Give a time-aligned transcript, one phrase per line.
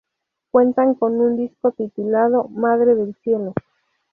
[0.49, 3.53] Cuentan con un disco titulado "Madre del Cielo".